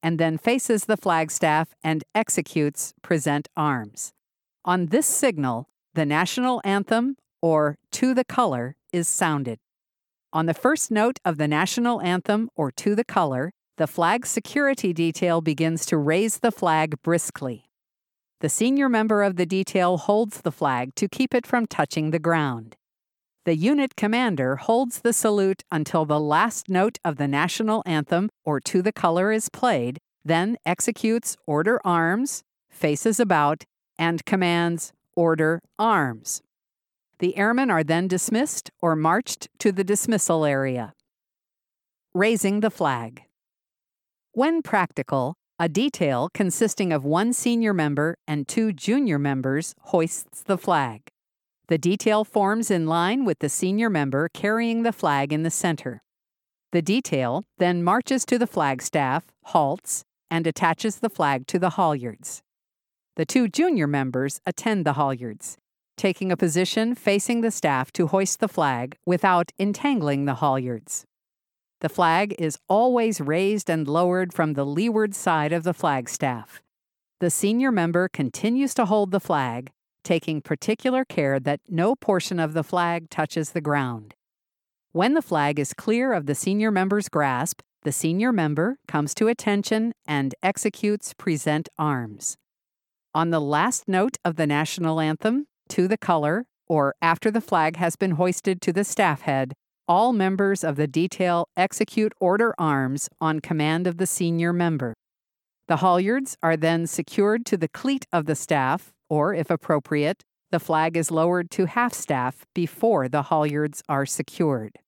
and 0.03 0.19
then 0.19 0.38
faces 0.38 0.85
the 0.85 0.97
flagstaff 0.97 1.69
and 1.83 2.03
executes 2.15 2.93
present 3.01 3.47
arms. 3.55 4.13
On 4.65 4.88
this 4.88 5.05
signal, 5.05 5.69
the 5.93 6.05
national 6.05 6.61
anthem, 6.63 7.17
or 7.41 7.77
To 7.91 8.13
the 8.13 8.25
Color, 8.25 8.75
is 8.91 9.07
sounded. 9.07 9.59
On 10.33 10.45
the 10.45 10.53
first 10.53 10.91
note 10.91 11.19
of 11.23 11.38
the 11.38 11.47
national 11.47 12.01
anthem, 12.01 12.50
or 12.55 12.71
To 12.71 12.95
the 12.95 13.03
Color, 13.03 13.53
the 13.81 13.88
flag 13.88 14.27
security 14.27 14.93
detail 14.93 15.41
begins 15.41 15.88
to 15.88 15.97
raise 15.97 16.38
the 16.38 16.51
flag 16.51 17.01
briskly. 17.01 17.65
The 18.39 18.47
senior 18.47 18.88
member 18.88 19.23
of 19.23 19.38
the 19.38 19.45
detail 19.47 19.97
holds 19.97 20.41
the 20.41 20.51
flag 20.51 20.93
to 20.97 21.07
keep 21.07 21.33
it 21.33 21.47
from 21.47 21.65
touching 21.65 22.11
the 22.11 22.19
ground. 22.19 22.75
The 23.45 23.55
unit 23.55 23.95
commander 23.95 24.57
holds 24.57 25.01
the 25.01 25.13
salute 25.13 25.63
until 25.71 26.05
the 26.05 26.19
last 26.19 26.69
note 26.69 27.00
of 27.03 27.15
the 27.15 27.27
national 27.27 27.81
anthem 27.88 28.29
or 28.45 28.59
to 28.59 28.83
the 28.83 28.91
color 28.91 29.31
is 29.31 29.50
played, 29.50 29.97
then 30.23 30.57
executes 30.63 31.35
Order 31.47 31.81
Arms, 31.83 32.43
faces 32.69 33.19
about, 33.19 33.63
and 33.97 34.23
commands 34.25 34.93
Order 35.15 35.59
Arms. 35.79 36.43
The 37.17 37.35
airmen 37.35 37.71
are 37.71 37.83
then 37.83 38.07
dismissed 38.07 38.69
or 38.79 38.95
marched 38.95 39.50
to 39.57 39.71
the 39.71 39.83
dismissal 39.83 40.45
area. 40.45 40.93
Raising 42.13 42.59
the 42.59 42.69
flag. 42.69 43.23
When 44.33 44.61
practical, 44.61 45.35
a 45.59 45.67
detail 45.67 46.29
consisting 46.33 46.93
of 46.93 47.03
one 47.03 47.33
senior 47.33 47.73
member 47.73 48.15
and 48.25 48.47
two 48.47 48.71
junior 48.71 49.19
members 49.19 49.75
hoists 49.81 50.41
the 50.41 50.57
flag. 50.57 51.01
The 51.67 51.77
detail 51.77 52.23
forms 52.23 52.71
in 52.71 52.88
line 52.88 53.25
with 53.25 53.39
the 53.39 53.50
senior 53.50 53.89
member 53.89 54.29
carrying 54.33 54.83
the 54.83 54.93
flag 54.93 55.33
in 55.33 55.43
the 55.43 55.51
center. 55.51 56.01
The 56.71 56.81
detail 56.81 57.43
then 57.57 57.83
marches 57.83 58.23
to 58.27 58.38
the 58.39 58.47
flagstaff, 58.47 59.25
halts, 59.47 60.05
and 60.29 60.47
attaches 60.47 61.00
the 61.00 61.09
flag 61.09 61.45
to 61.47 61.59
the 61.59 61.71
halyards. 61.71 62.39
The 63.17 63.25
two 63.25 63.50
junior 63.50 63.85
members 63.85 64.39
attend 64.45 64.85
the 64.85 64.93
halyards, 64.93 65.57
taking 65.97 66.31
a 66.31 66.38
position 66.38 66.95
facing 66.95 67.41
the 67.41 67.51
staff 67.51 67.91
to 67.91 68.07
hoist 68.07 68.39
the 68.39 68.47
flag 68.47 68.95
without 69.05 69.51
entangling 69.59 70.23
the 70.23 70.35
halyards. 70.35 71.03
The 71.81 71.89
flag 71.89 72.35
is 72.38 72.59
always 72.69 73.19
raised 73.19 73.69
and 73.69 73.88
lowered 73.88 74.33
from 74.33 74.53
the 74.53 74.65
leeward 74.65 75.15
side 75.15 75.51
of 75.51 75.63
the 75.63 75.73
flagstaff. 75.73 76.61
The 77.19 77.31
senior 77.31 77.71
member 77.71 78.07
continues 78.07 78.75
to 78.75 78.85
hold 78.85 79.09
the 79.09 79.19
flag, 79.19 79.71
taking 80.03 80.41
particular 80.41 81.03
care 81.03 81.39
that 81.39 81.59
no 81.67 81.95
portion 81.95 82.39
of 82.39 82.53
the 82.53 82.63
flag 82.63 83.09
touches 83.09 83.51
the 83.51 83.61
ground. 83.61 84.13
When 84.91 85.15
the 85.15 85.23
flag 85.23 85.57
is 85.57 85.73
clear 85.73 86.13
of 86.13 86.27
the 86.27 86.35
senior 86.35 86.69
member's 86.69 87.09
grasp, 87.09 87.61
the 87.83 87.91
senior 87.91 88.31
member 88.31 88.77
comes 88.88 89.15
to 89.15 89.27
attention 89.27 89.93
and 90.05 90.35
executes 90.43 91.15
present 91.15 91.67
arms. 91.79 92.38
On 93.15 93.31
the 93.31 93.41
last 93.41 93.88
note 93.88 94.17
of 94.23 94.35
the 94.35 94.45
national 94.45 95.00
anthem, 95.00 95.47
to 95.69 95.88
the 95.88 95.97
color, 95.97 96.45
or 96.67 96.93
after 97.01 97.31
the 97.31 97.41
flag 97.41 97.77
has 97.77 97.95
been 97.95 98.11
hoisted 98.11 98.61
to 98.61 98.71
the 98.71 98.83
staff 98.83 99.21
head, 99.21 99.53
all 99.91 100.13
members 100.13 100.63
of 100.63 100.77
the 100.77 100.88
detail 100.88 101.50
execute 101.57 102.13
order 102.21 102.55
arms 102.57 103.10
on 103.19 103.41
command 103.41 103.86
of 103.86 103.98
the 103.98 104.07
senior 104.07 104.53
member. 104.53 104.93
The 105.67 105.79
halyards 105.83 106.38
are 106.41 106.55
then 106.55 106.88
secured 106.88 107.45
to 107.48 107.57
the 107.57 107.67
cleat 107.67 108.07
of 108.13 108.25
the 108.25 108.36
staff, 108.36 108.93
or 109.10 109.33
if 109.33 109.50
appropriate, 109.50 110.24
the 110.50 110.62
flag 110.62 110.95
is 110.95 111.12
lowered 111.12 111.51
to 111.51 111.65
half 111.65 111.93
staff 111.93 112.45
before 112.55 113.10
the 113.10 113.24
halyards 113.24 113.81
are 113.89 114.05
secured. 114.05 114.79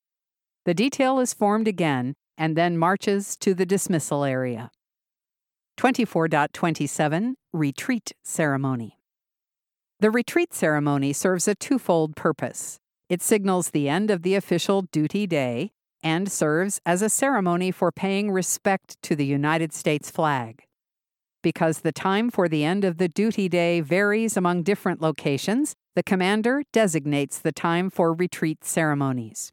The 0.64 0.72
detail 0.72 1.20
is 1.20 1.34
formed 1.34 1.68
again 1.68 2.14
and 2.38 2.56
then 2.56 2.78
marches 2.78 3.36
to 3.40 3.52
the 3.52 3.66
dismissal 3.66 4.24
area. 4.24 4.70
24.27 5.76 7.34
Retreat 7.52 8.12
Ceremony 8.22 8.98
The 10.00 10.10
retreat 10.10 10.54
ceremony 10.54 11.12
serves 11.12 11.46
a 11.46 11.54
twofold 11.54 12.16
purpose. 12.16 12.78
It 13.14 13.22
signals 13.22 13.70
the 13.70 13.88
end 13.88 14.10
of 14.10 14.22
the 14.22 14.34
official 14.34 14.82
duty 14.90 15.24
day 15.24 15.70
and 16.02 16.28
serves 16.28 16.80
as 16.84 17.00
a 17.00 17.08
ceremony 17.08 17.70
for 17.70 17.92
paying 17.92 18.32
respect 18.32 19.00
to 19.04 19.14
the 19.14 19.24
United 19.24 19.72
States 19.72 20.10
flag. 20.10 20.64
Because 21.40 21.82
the 21.82 21.92
time 21.92 22.28
for 22.28 22.48
the 22.48 22.64
end 22.64 22.84
of 22.84 22.98
the 22.98 23.06
duty 23.06 23.48
day 23.48 23.80
varies 23.80 24.36
among 24.36 24.64
different 24.64 25.00
locations, 25.00 25.76
the 25.94 26.02
commander 26.02 26.64
designates 26.72 27.38
the 27.38 27.52
time 27.52 27.88
for 27.88 28.12
retreat 28.12 28.64
ceremonies. 28.64 29.52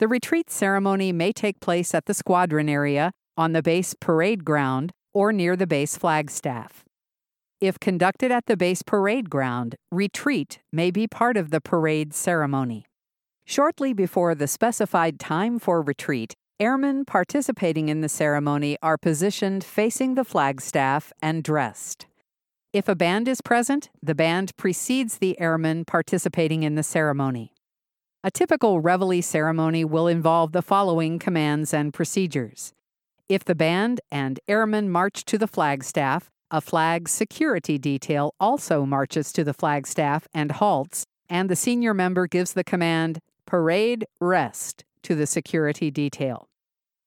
The 0.00 0.08
retreat 0.08 0.50
ceremony 0.50 1.12
may 1.12 1.32
take 1.32 1.60
place 1.60 1.94
at 1.94 2.06
the 2.06 2.14
squadron 2.14 2.68
area, 2.68 3.12
on 3.36 3.52
the 3.52 3.62
base 3.62 3.94
parade 3.94 4.44
ground, 4.44 4.90
or 5.14 5.32
near 5.32 5.54
the 5.54 5.68
base 5.68 5.96
flagstaff. 5.96 6.84
If 7.60 7.78
conducted 7.78 8.32
at 8.32 8.46
the 8.46 8.56
base 8.56 8.80
parade 8.80 9.28
ground, 9.28 9.76
retreat 9.92 10.60
may 10.72 10.90
be 10.90 11.06
part 11.06 11.36
of 11.36 11.50
the 11.50 11.60
parade 11.60 12.14
ceremony. 12.14 12.86
Shortly 13.44 13.92
before 13.92 14.34
the 14.34 14.46
specified 14.46 15.20
time 15.20 15.58
for 15.58 15.82
retreat, 15.82 16.34
airmen 16.58 17.04
participating 17.04 17.90
in 17.90 18.00
the 18.00 18.08
ceremony 18.08 18.78
are 18.82 18.96
positioned 18.96 19.62
facing 19.62 20.14
the 20.14 20.24
flagstaff 20.24 21.12
and 21.20 21.44
dressed. 21.44 22.06
If 22.72 22.88
a 22.88 22.94
band 22.94 23.28
is 23.28 23.42
present, 23.42 23.90
the 24.02 24.14
band 24.14 24.56
precedes 24.56 25.18
the 25.18 25.38
airmen 25.38 25.84
participating 25.84 26.62
in 26.62 26.76
the 26.76 26.82
ceremony. 26.82 27.52
A 28.24 28.30
typical 28.30 28.80
reveille 28.80 29.20
ceremony 29.20 29.84
will 29.84 30.08
involve 30.08 30.52
the 30.52 30.62
following 30.62 31.18
commands 31.18 31.74
and 31.74 31.92
procedures 31.92 32.72
If 33.28 33.44
the 33.44 33.54
band 33.54 34.00
and 34.10 34.40
airmen 34.48 34.88
march 34.88 35.26
to 35.26 35.36
the 35.36 35.46
flagstaff, 35.46 36.30
a 36.50 36.60
flag 36.60 37.08
security 37.08 37.78
detail 37.78 38.34
also 38.40 38.84
marches 38.84 39.32
to 39.32 39.44
the 39.44 39.54
flagstaff 39.54 40.26
and 40.34 40.52
halts, 40.52 41.04
and 41.28 41.48
the 41.48 41.56
senior 41.56 41.94
member 41.94 42.26
gives 42.26 42.52
the 42.52 42.64
command, 42.64 43.20
Parade 43.46 44.04
Rest, 44.20 44.84
to 45.02 45.14
the 45.14 45.26
security 45.26 45.90
detail. 45.90 46.48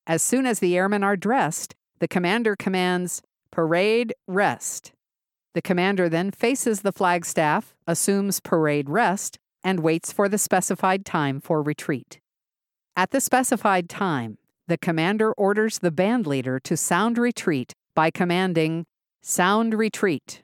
As 0.07 0.21
soon 0.21 0.45
as 0.45 0.59
the 0.59 0.77
airmen 0.77 1.03
are 1.03 1.17
dressed, 1.17 1.75
the 1.99 2.07
commander 2.07 2.55
commands, 2.55 3.21
Parade 3.51 4.13
Rest. 4.27 4.93
The 5.53 5.61
commander 5.61 6.09
then 6.09 6.31
faces 6.31 6.81
the 6.81 6.91
flagstaff, 6.91 7.75
assumes 7.85 8.39
parade 8.39 8.89
rest, 8.89 9.37
and 9.63 9.81
waits 9.81 10.11
for 10.11 10.27
the 10.27 10.37
specified 10.37 11.05
time 11.05 11.39
for 11.39 11.61
retreat. 11.61 12.19
At 12.95 13.11
the 13.11 13.21
specified 13.21 13.87
time, 13.87 14.37
the 14.67 14.77
commander 14.77 15.31
orders 15.33 15.79
the 15.79 15.91
band 15.91 16.25
leader 16.25 16.59
to 16.61 16.75
sound 16.75 17.17
retreat 17.17 17.73
by 17.95 18.09
commanding, 18.09 18.85
Sound 19.25 19.73
retreat. 19.73 20.43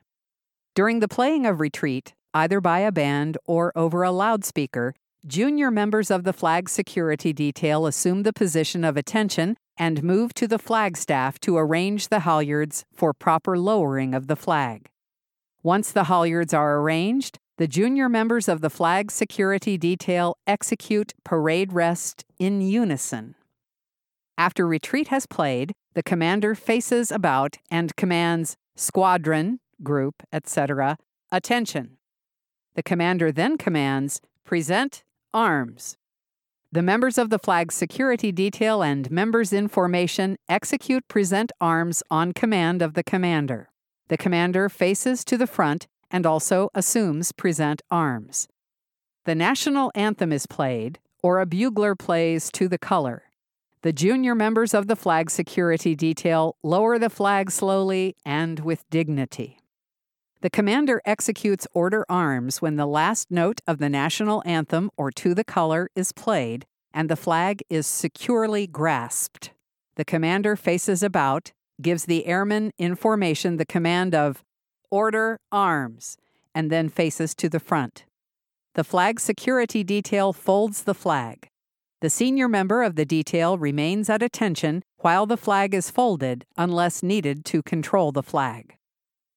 During 0.73 1.01
the 1.01 1.09
playing 1.09 1.45
of 1.45 1.59
retreat, 1.59 2.13
either 2.33 2.61
by 2.61 2.79
a 2.79 2.93
band 2.93 3.37
or 3.45 3.73
over 3.77 4.03
a 4.03 4.11
loudspeaker, 4.11 4.93
junior 5.27 5.69
members 5.69 6.09
of 6.09 6.23
the 6.23 6.31
flag 6.31 6.69
security 6.69 7.33
detail 7.33 7.85
assume 7.85 8.23
the 8.23 8.31
position 8.31 8.85
of 8.85 8.95
attention 8.95 9.57
and 9.77 10.01
move 10.01 10.33
to 10.35 10.47
the 10.47 10.57
flagstaff 10.57 11.41
to 11.41 11.57
arrange 11.57 12.07
the 12.07 12.19
halyards 12.19 12.85
for 12.93 13.13
proper 13.13 13.57
lowering 13.57 14.13
of 14.13 14.27
the 14.27 14.37
flag. 14.37 14.87
Once 15.61 15.91
the 15.91 16.05
halyards 16.05 16.53
are 16.53 16.79
arranged, 16.79 17.37
the 17.57 17.67
junior 17.67 18.07
members 18.07 18.47
of 18.47 18.61
the 18.61 18.69
flag 18.69 19.11
security 19.11 19.77
detail 19.77 20.37
execute 20.47 21.11
parade 21.25 21.73
rest 21.73 22.23
in 22.39 22.61
unison. 22.61 23.35
After 24.37 24.65
retreat 24.65 25.09
has 25.09 25.25
played, 25.25 25.73
the 25.95 26.03
commander 26.03 26.55
faces 26.55 27.11
about 27.11 27.57
and 27.69 27.93
commands 27.97 28.55
squadron, 28.79 29.59
group, 29.83 30.23
etc., 30.31 30.97
attention. 31.31 31.97
The 32.75 32.83
commander 32.83 33.31
then 33.31 33.57
commands 33.57 34.21
present 34.45 35.03
arms. 35.33 35.97
The 36.71 36.81
members 36.81 37.17
of 37.17 37.29
the 37.29 37.39
flag 37.39 37.71
security 37.71 38.31
detail 38.31 38.81
and 38.81 39.09
members 39.09 39.51
in 39.51 39.67
formation 39.67 40.37
execute 40.47 41.07
present 41.07 41.51
arms 41.59 42.03
on 42.09 42.31
command 42.31 42.81
of 42.81 42.93
the 42.93 43.03
commander. 43.03 43.69
The 44.07 44.17
commander 44.17 44.69
faces 44.69 45.23
to 45.25 45.37
the 45.37 45.47
front 45.47 45.87
and 46.11 46.25
also 46.25 46.69
assumes 46.73 47.31
present 47.31 47.81
arms. 47.91 48.47
The 49.25 49.35
national 49.35 49.91
anthem 49.93 50.31
is 50.31 50.45
played, 50.45 50.99
or 51.21 51.39
a 51.39 51.45
bugler 51.45 51.95
plays 51.95 52.51
to 52.53 52.67
the 52.67 52.77
color. 52.77 53.23
The 53.81 53.93
junior 53.93 54.35
members 54.35 54.73
of 54.73 54.87
the 54.87 54.95
flag 54.95 55.29
security 55.29 55.95
detail 55.95 56.57
lower 56.63 56.99
the 56.99 57.09
flag 57.09 57.49
slowly 57.49 58.15
and 58.25 58.59
with 58.59 58.89
dignity. 58.89 59.57
The 60.41 60.49
commander 60.49 61.01
executes 61.05 61.65
order 61.73 62.05
arms 62.09 62.61
when 62.61 62.75
the 62.75 62.85
last 62.85 63.31
note 63.31 63.61
of 63.67 63.77
the 63.77 63.89
national 63.89 64.43
anthem 64.45 64.91
or 64.97 65.11
to 65.11 65.33
the 65.33 65.43
color 65.43 65.89
is 65.95 66.11
played 66.11 66.65
and 66.93 67.09
the 67.09 67.15
flag 67.15 67.63
is 67.69 67.87
securely 67.87 68.67
grasped. 68.67 69.51
The 69.95 70.05
commander 70.05 70.55
faces 70.55 71.01
about 71.01 71.53
gives 71.81 72.05
the 72.05 72.25
airman 72.25 72.71
in 72.77 72.95
formation 72.95 73.57
the 73.57 73.65
command 73.65 74.13
of 74.13 74.43
Order 74.91 75.39
Arms, 75.51 76.17
and 76.53 76.71
then 76.71 76.89
faces 76.89 77.35
to 77.35 77.47
the 77.47 77.59
front. 77.59 78.05
The 78.73 78.83
flag 78.83 79.19
security 79.19 79.83
detail 79.83 80.33
folds 80.33 80.83
the 80.83 80.95
flag. 80.95 81.49
The 82.01 82.09
senior 82.09 82.47
member 82.47 82.81
of 82.81 82.95
the 82.95 83.03
detail 83.03 83.57
remains 83.57 84.09
at 84.09 84.23
attention 84.23 84.83
while 84.99 85.25
the 85.25 85.35
flag 85.35 85.73
is 85.73 85.89
folded 85.89 86.45
unless 86.57 87.03
needed 87.03 87.43
to 87.45 87.61
control 87.61 88.13
the 88.13 88.23
flag. 88.23 88.77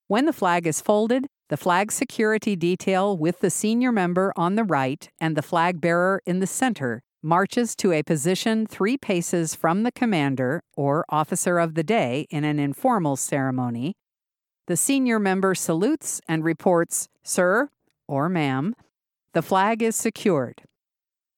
When 0.07 0.27
the 0.27 0.33
flag 0.33 0.67
is 0.69 0.81
folded, 0.81 1.27
the 1.49 1.57
flag 1.57 1.91
security 1.91 2.55
detail 2.55 3.17
with 3.17 3.41
the 3.41 3.51
senior 3.51 3.91
member 3.91 4.33
on 4.37 4.55
the 4.55 4.63
right 4.63 5.11
and 5.21 5.37
the 5.37 5.43
flag 5.43 5.81
bearer 5.81 6.23
in 6.25 6.39
the 6.39 6.47
center 6.47 7.03
marches 7.21 7.75
to 7.77 7.93
a 7.93 8.05
position 8.05 8.67
three 8.67 8.97
paces 8.97 9.57
from 9.57 9.83
the 9.83 9.93
commander 9.93 10.63
or 10.77 11.05
officer 11.09 11.59
of 11.59 11.75
the 11.75 11.85
day 11.85 12.27
in 12.31 12.45
an 12.45 12.61
informal 12.61 13.17
ceremony. 13.17 13.95
The 14.69 14.77
senior 14.77 15.19
member 15.19 15.57
salutes 15.57 16.21
and 16.29 16.45
reports, 16.45 17.09
Sir 17.25 17.71
or 18.07 18.29
Ma'am, 18.29 18.77
the 19.33 19.43
flag 19.43 19.83
is 19.83 19.97
secured. 19.97 20.63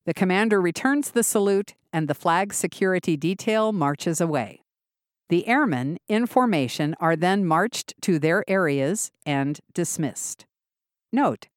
The 0.06 0.14
commander 0.14 0.60
returns 0.60 1.10
the 1.10 1.22
salute 1.22 1.74
and 1.92 2.08
the 2.08 2.14
flag 2.14 2.52
security 2.52 3.16
detail 3.16 3.72
marches 3.72 4.20
away. 4.20 4.60
The 5.30 5.48
airmen 5.48 5.98
in 6.08 6.26
formation 6.26 6.94
are 7.00 7.16
then 7.16 7.46
marched 7.46 7.94
to 8.02 8.18
their 8.18 8.44
areas 8.46 9.10
and 9.24 9.58
dismissed. 9.72 10.44
Note 11.12 11.48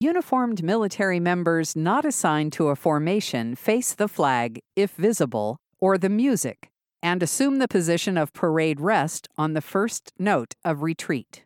Uniformed 0.00 0.62
military 0.62 1.20
members 1.20 1.76
not 1.76 2.04
assigned 2.04 2.52
to 2.54 2.68
a 2.68 2.76
formation 2.76 3.54
face 3.54 3.94
the 3.94 4.08
flag, 4.08 4.60
if 4.74 4.90
visible, 4.92 5.60
or 5.78 5.96
the 5.96 6.08
music, 6.08 6.70
and 7.02 7.22
assume 7.22 7.58
the 7.58 7.68
position 7.68 8.18
of 8.18 8.32
parade 8.32 8.80
rest 8.80 9.28
on 9.38 9.54
the 9.54 9.60
first 9.60 10.12
note 10.18 10.54
of 10.64 10.82
retreat. 10.82 11.44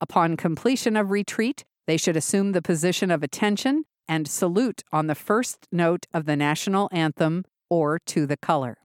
Upon 0.00 0.36
completion 0.36 0.96
of 0.96 1.10
retreat, 1.10 1.64
they 1.86 1.98
should 1.98 2.16
assume 2.16 2.52
the 2.52 2.62
position 2.62 3.10
of 3.10 3.22
attention 3.22 3.84
and 4.08 4.28
salute 4.28 4.82
on 4.92 5.06
the 5.06 5.14
first 5.14 5.66
note 5.72 6.06
of 6.12 6.26
the 6.26 6.36
national 6.36 6.88
anthem 6.92 7.44
or 7.70 7.98
to 8.06 8.26
the 8.26 8.36
color. 8.36 8.78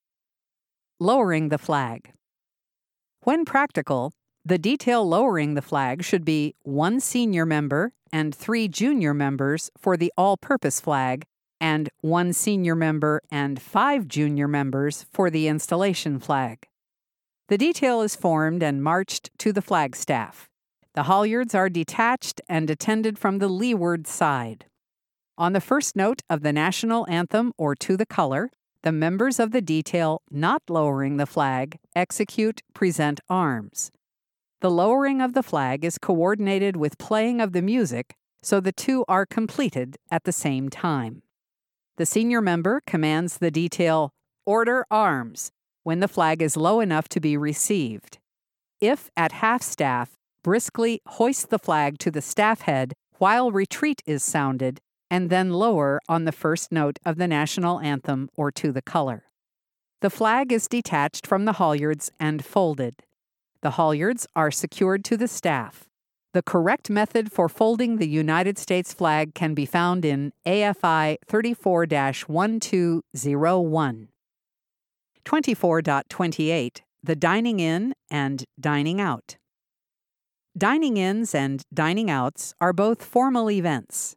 Lowering 1.00 1.50
the 1.50 1.58
flag. 1.58 2.14
When 3.24 3.46
practical, 3.46 4.14
the 4.46 4.58
detail 4.58 5.08
lowering 5.08 5.54
the 5.54 5.62
flag 5.62 6.04
should 6.04 6.26
be 6.26 6.56
one 6.64 7.00
senior 7.00 7.46
member 7.46 7.94
and 8.12 8.34
three 8.34 8.68
junior 8.68 9.14
members 9.14 9.70
for 9.78 9.98
the 9.98 10.12
all 10.18 10.38
purpose 10.38 10.80
flag, 10.80 11.26
and 11.62 11.90
one 12.02 12.34
senior 12.34 12.76
member 12.76 13.22
and 13.30 13.62
five 13.62 14.08
junior 14.08 14.48
members 14.48 15.06
for 15.12 15.30
the 15.30 15.48
installation 15.48 16.20
flag. 16.20 16.68
The 17.50 17.58
detail 17.58 18.02
is 18.02 18.16
formed 18.16 18.64
and 18.64 18.84
marched 18.84 19.32
to 19.40 19.52
the 19.52 19.62
flagstaff. 19.62 20.50
The 20.94 21.04
halyards 21.04 21.54
are 21.54 21.70
detached 21.70 22.42
and 22.48 22.70
attended 22.70 23.20
from 23.20 23.40
the 23.40 23.48
leeward 23.48 24.08
side. 24.08 24.66
On 25.40 25.54
the 25.54 25.62
first 25.62 25.96
note 25.96 26.22
of 26.30 26.42
the 26.42 26.52
national 26.52 27.10
anthem 27.10 27.54
or 27.58 27.74
to 27.74 27.96
the 27.96 28.06
color, 28.06 28.52
the 28.84 28.92
members 28.92 29.40
of 29.40 29.52
the 29.52 29.62
detail 29.62 30.22
not 30.30 30.62
lowering 30.68 31.16
the 31.16 31.26
flag 31.26 31.80
execute 31.96 32.62
present 32.74 33.22
arms. 33.30 33.90
The 34.60 34.70
lowering 34.70 35.22
of 35.22 35.32
the 35.32 35.42
flag 35.42 35.86
is 35.86 35.98
coordinated 35.98 36.76
with 36.76 36.98
playing 36.98 37.40
of 37.40 37.54
the 37.54 37.62
music, 37.62 38.16
so 38.44 38.60
the 38.60 38.74
two 38.74 39.06
are 39.08 39.26
completed 39.26 39.96
at 40.12 40.26
the 40.26 40.34
same 40.34 40.68
time. 40.68 41.22
The 41.96 42.06
senior 42.06 42.42
member 42.42 42.82
commands 42.86 43.38
the 43.38 43.50
detail 43.50 44.12
Order 44.46 44.86
Arms 44.92 45.52
when 45.84 46.02
the 46.02 46.10
flag 46.10 46.42
is 46.42 46.58
low 46.58 46.82
enough 46.82 47.08
to 47.10 47.22
be 47.22 47.38
received. 47.38 48.18
If 48.82 49.10
at 49.16 49.32
half 49.32 49.62
staff, 49.62 50.18
briskly 50.44 51.00
hoist 51.08 51.50
the 51.50 51.60
flag 51.60 51.98
to 52.00 52.12
the 52.12 52.22
staff 52.22 52.62
head 52.62 52.92
while 53.20 53.52
retreat 53.52 54.02
is 54.06 54.22
sounded, 54.22 54.82
and 55.10 55.30
then 55.30 55.52
lower 55.52 56.00
on 56.08 56.26
the 56.26 56.32
first 56.32 56.72
note 56.72 57.00
of 57.06 57.18
the 57.18 57.28
national 57.28 57.80
anthem 57.80 58.30
or 58.36 58.52
to 58.52 58.72
the 58.72 58.82
color. 58.82 59.24
The 60.02 60.10
flag 60.10 60.52
is 60.52 60.68
detached 60.68 61.28
from 61.28 61.46
the 61.46 61.54
halyards 61.54 62.10
and 62.20 62.44
folded. 62.44 63.04
The 63.62 63.72
halyards 63.72 64.26
are 64.36 64.52
secured 64.52 65.04
to 65.06 65.18
the 65.18 65.28
staff. 65.28 65.86
The 66.34 66.44
correct 66.44 66.90
method 66.90 67.32
for 67.32 67.50
folding 67.50 67.98
the 67.98 68.08
United 68.08 68.58
States 68.58 68.94
flag 68.94 69.34
can 69.34 69.56
be 69.56 69.66
found 69.66 70.06
in 70.06 70.32
AFI 70.46 71.18
34 71.26 71.88
1201. 71.88 74.10
24.28 75.26 76.82
The 77.04 77.16
Dining 77.16 77.60
In 77.60 77.94
and 78.10 78.46
Dining 78.60 79.02
Out. 79.02 79.38
Dining 80.58 80.98
ins 80.98 81.36
and 81.36 81.64
dining 81.74 82.10
outs 82.10 82.54
are 82.60 82.74
both 82.74 83.04
formal 83.04 83.52
events. 83.52 84.16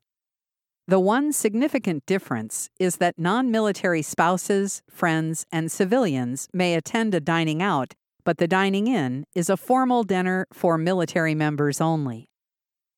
The 0.89 1.01
one 1.01 1.33
significant 1.33 2.05
difference 2.07 2.69
is 2.79 2.97
that 2.97 3.19
non 3.19 3.51
military 3.51 4.03
spouses, 4.03 4.83
friends, 4.91 5.47
and 5.53 5.71
civilians 5.71 6.49
may 6.53 6.75
attend 6.75 7.15
a 7.15 7.21
dining 7.21 7.63
out 7.63 7.95
but 8.25 8.39
the 8.39 8.49
dining 8.49 8.87
in 8.87 9.25
is 9.35 9.51
a 9.51 9.57
formal 9.57 10.05
dinner 10.05 10.47
for 10.53 10.79
military 10.79 11.35
members 11.35 11.81
only. 11.81 12.29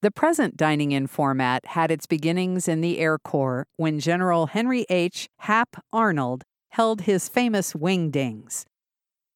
The 0.02 0.10
present 0.10 0.56
dining 0.56 0.92
in 0.92 1.06
format 1.06 1.64
had 1.66 1.90
its 1.90 2.06
beginnings 2.06 2.68
in 2.68 2.82
the 2.82 2.98
Air 2.98 3.18
Corps 3.18 3.66
when 3.76 4.00
General 4.00 4.46
Henry 4.46 4.84
H. 4.90 5.28
Hap 5.40 5.82
Arnold 5.92 6.44
held 6.70 7.02
his 7.02 7.28
famous 7.28 7.72
wingdings. 7.72 8.64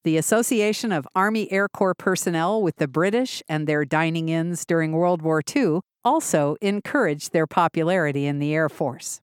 The 0.04 0.18
Association 0.18 0.92
of 0.92 1.08
Army 1.14 1.50
Air 1.50 1.68
Corps 1.68 1.94
personnel 1.94 2.62
with 2.62 2.76
the 2.76 2.88
British 2.88 3.42
and 3.48 3.66
their 3.66 3.84
dining 3.84 4.28
ins 4.28 4.66
during 4.66 4.92
World 4.92 5.22
War 5.22 5.42
II 5.54 5.80
also 6.04 6.56
encouraged 6.60 7.32
their 7.32 7.46
popularity 7.46 8.26
in 8.26 8.38
the 8.38 8.54
Air 8.54 8.68
Force. 8.68 9.20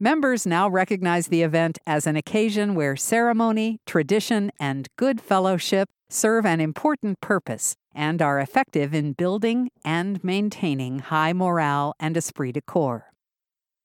Members 0.00 0.46
now 0.46 0.68
recognize 0.68 1.28
the 1.28 1.42
event 1.42 1.78
as 1.86 2.06
an 2.06 2.16
occasion 2.16 2.74
where 2.74 2.96
ceremony, 2.96 3.78
tradition, 3.86 4.50
and 4.58 4.88
good 4.96 5.20
fellowship 5.20 5.88
serve 6.10 6.44
an 6.44 6.60
important 6.60 7.20
purpose 7.20 7.76
and 7.94 8.20
are 8.20 8.40
effective 8.40 8.92
in 8.92 9.12
building 9.12 9.70
and 9.84 10.22
maintaining 10.24 10.98
high 10.98 11.32
morale 11.32 11.94
and 12.00 12.16
esprit 12.16 12.52
de 12.52 12.60
corps. 12.60 13.12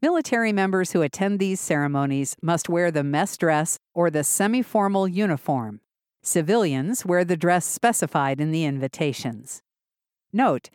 Military 0.02 0.54
members 0.54 0.92
who 0.92 1.02
attend 1.02 1.40
these 1.40 1.60
ceremonies 1.60 2.36
must 2.42 2.70
wear 2.70 2.92
the 2.92 3.04
mess 3.04 3.36
dress 3.38 3.78
or 3.94 4.10
the 4.10 4.24
semi 4.24 4.62
formal 4.62 5.08
uniform. 5.08 5.82
Civilians 6.22 7.06
wear 7.06 7.24
the 7.24 7.38
dress 7.38 7.66
specified 7.66 8.40
in 8.40 8.52
the 8.52 8.66
invitations. 8.66 9.62
Note 10.32 10.70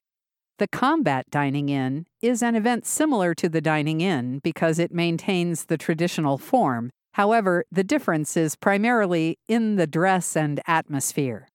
the 0.58 0.68
combat 0.68 1.24
dining 1.30 1.68
in 1.68 2.06
is 2.20 2.42
an 2.42 2.54
event 2.54 2.86
similar 2.86 3.34
to 3.34 3.48
the 3.48 3.60
dining 3.60 4.00
in 4.00 4.38
because 4.40 4.78
it 4.78 4.92
maintains 4.92 5.64
the 5.64 5.78
traditional 5.78 6.38
form. 6.38 6.90
However, 7.14 7.64
the 7.70 7.84
difference 7.84 8.36
is 8.36 8.56
primarily 8.56 9.38
in 9.48 9.76
the 9.76 9.86
dress 9.86 10.36
and 10.36 10.60
atmosphere. 10.66 11.48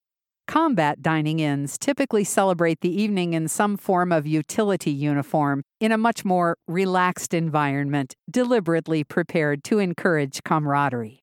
Combat 0.46 1.02
dining 1.02 1.40
ins 1.40 1.76
typically 1.76 2.24
celebrate 2.24 2.80
the 2.80 3.02
evening 3.02 3.34
in 3.34 3.48
some 3.48 3.76
form 3.76 4.12
of 4.12 4.26
utility 4.26 4.90
uniform 4.90 5.62
in 5.80 5.92
a 5.92 5.98
much 5.98 6.24
more 6.24 6.56
relaxed 6.66 7.34
environment, 7.34 8.14
deliberately 8.30 9.04
prepared 9.04 9.62
to 9.64 9.78
encourage 9.78 10.42
camaraderie. 10.44 11.22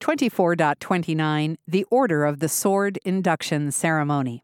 24.29 0.00 1.56
The 1.66 1.84
Order 1.90 2.24
of 2.24 2.40
the 2.40 2.48
Sword 2.48 2.98
Induction 3.04 3.72
Ceremony. 3.72 4.43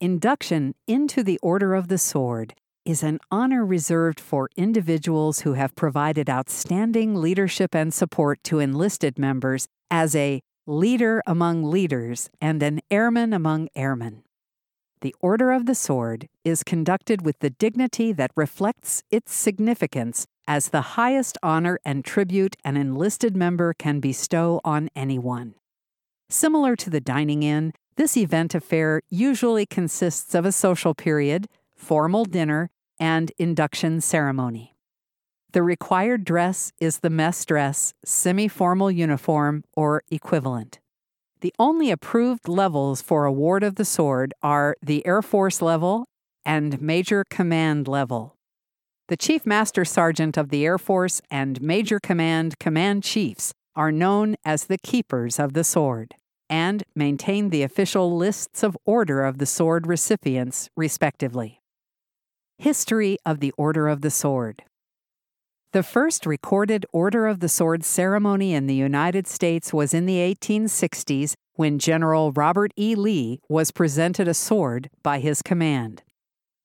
Induction 0.00 0.74
into 0.88 1.22
the 1.22 1.38
Order 1.40 1.74
of 1.74 1.86
the 1.86 1.98
Sword 1.98 2.54
is 2.84 3.02
an 3.02 3.20
honor 3.30 3.64
reserved 3.64 4.18
for 4.18 4.50
individuals 4.56 5.40
who 5.40 5.52
have 5.52 5.76
provided 5.76 6.28
outstanding 6.28 7.14
leadership 7.14 7.74
and 7.74 7.94
support 7.94 8.42
to 8.44 8.58
enlisted 8.58 9.18
members 9.18 9.68
as 9.90 10.16
a 10.16 10.42
leader 10.66 11.22
among 11.26 11.62
leaders 11.62 12.28
and 12.40 12.62
an 12.62 12.80
airman 12.90 13.32
among 13.32 13.68
airmen. 13.76 14.24
The 15.00 15.14
Order 15.20 15.52
of 15.52 15.66
the 15.66 15.76
Sword 15.76 16.28
is 16.44 16.64
conducted 16.64 17.24
with 17.24 17.38
the 17.38 17.50
dignity 17.50 18.12
that 18.12 18.32
reflects 18.36 19.04
its 19.10 19.32
significance 19.32 20.26
as 20.48 20.68
the 20.68 20.98
highest 20.98 21.38
honor 21.42 21.78
and 21.84 22.04
tribute 22.04 22.56
an 22.64 22.76
enlisted 22.76 23.36
member 23.36 23.72
can 23.72 24.00
bestow 24.00 24.60
on 24.64 24.90
anyone. 24.96 25.54
Similar 26.30 26.74
to 26.76 26.90
the 26.90 27.00
dining 27.00 27.42
in, 27.42 27.72
this 27.96 28.16
event 28.16 28.54
affair 28.54 29.00
usually 29.08 29.66
consists 29.66 30.34
of 30.34 30.44
a 30.44 30.52
social 30.52 30.94
period, 30.94 31.48
formal 31.76 32.24
dinner, 32.24 32.70
and 32.98 33.32
induction 33.38 34.00
ceremony. 34.00 34.74
The 35.52 35.62
required 35.62 36.24
dress 36.24 36.72
is 36.80 36.98
the 36.98 37.10
mess 37.10 37.44
dress, 37.44 37.94
semi 38.04 38.48
formal 38.48 38.90
uniform, 38.90 39.62
or 39.74 40.02
equivalent. 40.10 40.80
The 41.40 41.54
only 41.58 41.90
approved 41.90 42.48
levels 42.48 43.02
for 43.02 43.24
award 43.24 43.62
of 43.62 43.76
the 43.76 43.84
sword 43.84 44.34
are 44.42 44.76
the 44.82 45.06
Air 45.06 45.22
Force 45.22 45.62
level 45.62 46.06
and 46.44 46.80
Major 46.80 47.24
Command 47.30 47.86
level. 47.86 48.36
The 49.08 49.16
Chief 49.16 49.44
Master 49.44 49.84
Sergeant 49.84 50.36
of 50.36 50.48
the 50.48 50.64
Air 50.64 50.78
Force 50.78 51.20
and 51.30 51.60
Major 51.60 52.00
Command 52.00 52.58
Command 52.58 53.04
Chiefs 53.04 53.52
are 53.76 53.92
known 53.92 54.36
as 54.44 54.64
the 54.64 54.78
Keepers 54.78 55.38
of 55.38 55.52
the 55.52 55.64
Sword 55.64 56.14
and 56.54 56.84
maintain 56.94 57.50
the 57.50 57.64
official 57.64 58.16
lists 58.16 58.62
of 58.62 58.78
Order 58.84 59.24
of 59.24 59.38
the 59.38 59.46
Sword 59.46 59.88
recipients, 59.88 60.70
respectively. 60.76 61.60
History 62.58 63.18
of 63.26 63.40
the 63.40 63.52
Order 63.58 63.88
of 63.88 64.02
the 64.02 64.10
Sword 64.10 64.62
The 65.72 65.82
first 65.82 66.24
recorded 66.24 66.86
Order 66.92 67.26
of 67.26 67.40
the 67.40 67.48
Sword 67.48 67.82
ceremony 67.84 68.54
in 68.54 68.68
the 68.68 68.76
United 68.76 69.26
States 69.26 69.72
was 69.72 69.92
in 69.92 70.06
the 70.06 70.18
1860s 70.18 71.34
when 71.54 71.80
General 71.80 72.30
Robert 72.30 72.70
E. 72.78 72.94
Lee 72.94 73.40
was 73.48 73.72
presented 73.72 74.28
a 74.28 74.32
sword 74.48 74.90
by 75.02 75.18
his 75.18 75.42
command. 75.42 76.04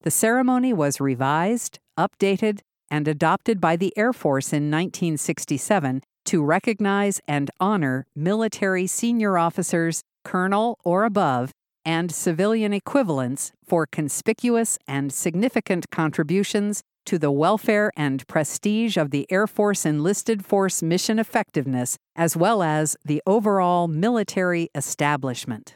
The 0.04 0.12
ceremony 0.12 0.72
was 0.72 1.02
revised, 1.02 1.80
updated, 1.98 2.60
and 2.92 3.08
adopted 3.08 3.60
by 3.60 3.76
the 3.76 3.92
Air 3.98 4.14
Force 4.14 4.54
in 4.54 4.70
1967 4.70 6.04
to 6.30 6.44
recognize 6.44 7.20
and 7.28 7.50
honor 7.60 8.06
military 8.16 8.86
senior 8.86 9.36
officers, 9.36 10.04
colonel 10.24 10.78
or 10.84 11.04
above, 11.04 11.50
and 11.84 12.12
civilian 12.12 12.72
equivalents 12.72 13.52
for 13.66 13.88
conspicuous 13.88 14.78
and 14.88 15.12
significant 15.12 15.90
contributions 15.90 16.84
to 17.04 17.18
the 17.18 17.32
welfare 17.32 17.90
and 17.98 18.28
prestige 18.28 18.96
of 18.96 19.10
the 19.10 19.26
Air 19.32 19.48
Force 19.48 19.88
enlisted 19.88 20.46
force 20.46 20.84
mission 20.84 21.18
effectiveness, 21.18 21.98
as 22.16 22.38
well 22.38 22.62
as 22.62 22.96
the 23.04 23.24
overall 23.26 23.88
military 23.88 24.70
establishment. 24.76 25.74